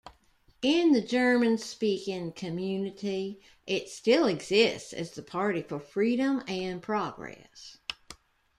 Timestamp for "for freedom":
5.61-6.41